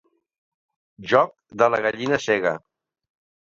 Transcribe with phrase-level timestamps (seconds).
[1.11, 1.31] Joc
[1.63, 2.59] de la gallina cega.